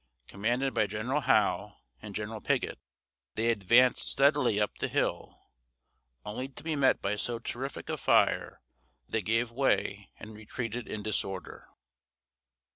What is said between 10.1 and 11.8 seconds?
and retreated in disorder.